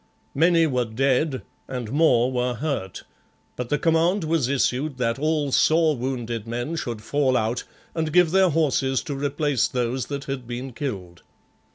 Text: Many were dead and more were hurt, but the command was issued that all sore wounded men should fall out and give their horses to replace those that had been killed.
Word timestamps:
Many 0.33 0.65
were 0.65 0.85
dead 0.85 1.43
and 1.67 1.91
more 1.91 2.31
were 2.31 2.55
hurt, 2.55 3.03
but 3.55 3.69
the 3.69 3.77
command 3.77 4.23
was 4.23 4.47
issued 4.49 4.97
that 4.97 5.19
all 5.19 5.51
sore 5.51 5.95
wounded 5.95 6.47
men 6.47 6.75
should 6.75 7.03
fall 7.03 7.37
out 7.37 7.65
and 7.93 8.11
give 8.11 8.31
their 8.31 8.49
horses 8.49 9.03
to 9.03 9.13
replace 9.15 9.67
those 9.67 10.07
that 10.07 10.23
had 10.23 10.47
been 10.47 10.73
killed. 10.73 11.21